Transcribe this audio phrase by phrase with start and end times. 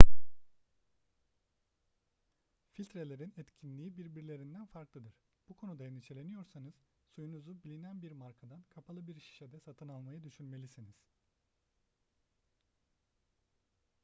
[2.71, 5.13] filtrelerin etkinliği birbirlerinden farklıdır
[5.49, 6.83] bu konuda endişeleniyorsanız
[7.15, 10.95] suyunuzu bilinen bir markadan kapalı bir şişede satın almayı düşünmelisiniz